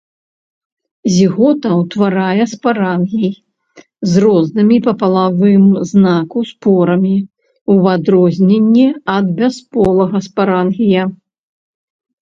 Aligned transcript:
Зігота 1.15 1.69
ўтварае 1.81 2.45
спарангій 2.53 3.31
з 4.13 4.23
рознымі 4.23 4.77
па 4.89 4.93
палавым 5.03 5.67
знаку 5.91 6.39
спорамі 6.53 7.13
ў 7.19 7.75
адрозненне 7.99 8.87
ад 9.19 9.25
бясполага 9.43 10.17
спарангія. 10.31 11.03